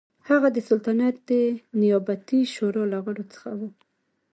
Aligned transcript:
هغه 0.29 0.47
د 0.55 0.57
سلطنت 0.69 1.15
د 1.29 1.31
نیابتي 1.81 2.41
شورا 2.53 2.83
له 2.93 2.99
غړو 3.05 3.23
څخه 3.33 3.49
و. 3.59 3.61